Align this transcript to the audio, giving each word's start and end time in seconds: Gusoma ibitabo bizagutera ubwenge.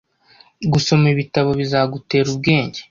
Gusoma 0.71 1.05
ibitabo 1.13 1.49
bizagutera 1.59 2.27
ubwenge. 2.33 2.79